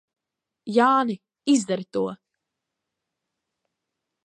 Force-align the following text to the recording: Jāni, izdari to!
Jāni, 0.77 1.17
izdari 1.53 1.85
to! 1.97 2.03